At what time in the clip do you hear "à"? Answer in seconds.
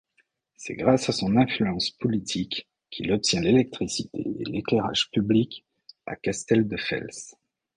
1.09-1.11, 6.07-6.15